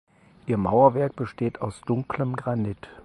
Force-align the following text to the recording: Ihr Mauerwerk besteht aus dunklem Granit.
Ihr 0.47 0.57
Mauerwerk 0.57 1.15
besteht 1.15 1.61
aus 1.61 1.79
dunklem 1.81 2.35
Granit. 2.35 2.89